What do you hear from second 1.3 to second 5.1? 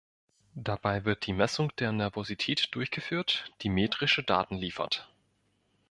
Messung der Nervosität durchgeführt, die metrische Daten liefert.